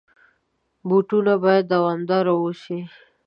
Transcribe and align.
بوټونه 0.87 1.33
باید 1.43 1.65
دوامدار 1.73 2.25
واوسي. 2.29 2.79